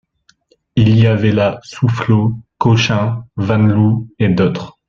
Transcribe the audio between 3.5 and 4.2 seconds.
Loo